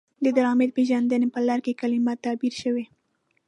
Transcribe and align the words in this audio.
د 0.23 0.25
ډرامې 0.35 0.65
د 0.69 0.75
پیژندنې 0.77 1.27
په 1.35 1.39
لړ 1.47 1.59
کې 1.65 1.79
کلمه 1.81 2.13
تعبیر 2.23 2.53
شوې. 2.61 2.85